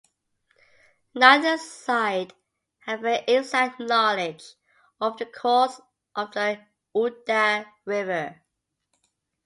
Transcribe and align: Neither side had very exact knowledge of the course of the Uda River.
Neither 1.13 1.59
side 1.59 2.33
had 2.79 3.01
very 3.01 3.23
exact 3.27 3.79
knowledge 3.79 4.43
of 4.99 5.19
the 5.19 5.27
course 5.27 5.79
of 6.15 6.31
the 6.31 6.59
Uda 6.95 7.67
River. 7.85 8.41